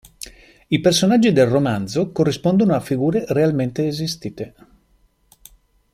[0.69, 4.55] I personaggi del romanzo corrispondono a figure realmente esistite.